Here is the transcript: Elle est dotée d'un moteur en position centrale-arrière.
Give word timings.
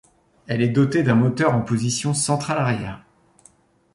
Elle 0.47 0.63
est 0.63 0.69
dotée 0.69 1.03
d'un 1.03 1.13
moteur 1.13 1.53
en 1.53 1.61
position 1.61 2.15
centrale-arrière. 2.15 3.05